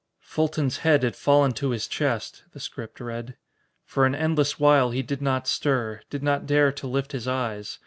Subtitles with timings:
[0.21, 3.37] "Fulton's head had fallen to his chest," the script read.
[3.85, 7.77] "For an endless while he did not stir, did not dare to lift his eyes.